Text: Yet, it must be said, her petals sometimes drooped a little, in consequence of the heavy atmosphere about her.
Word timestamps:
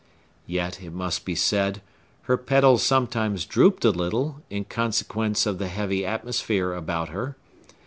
Yet, 0.47 0.81
it 0.81 0.89
must 0.93 1.25
be 1.25 1.35
said, 1.35 1.79
her 2.23 2.35
petals 2.35 2.81
sometimes 2.81 3.45
drooped 3.45 3.85
a 3.85 3.91
little, 3.91 4.41
in 4.49 4.65
consequence 4.65 5.45
of 5.45 5.59
the 5.59 5.67
heavy 5.67 6.03
atmosphere 6.03 6.73
about 6.73 7.09
her. 7.09 7.37